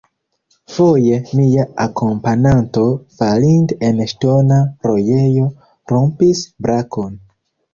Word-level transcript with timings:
Foje 0.75 1.17
mia 1.39 1.65
akompananto, 1.83 2.85
falinte 3.19 3.77
en 3.91 4.01
ŝtona 4.13 4.59
rojejo, 4.89 5.47
rompis 5.93 6.43
brakon. 6.67 7.17